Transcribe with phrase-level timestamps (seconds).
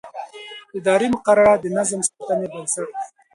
[0.79, 3.05] اداري مقررات د نظم د ساتنې بنسټ دي.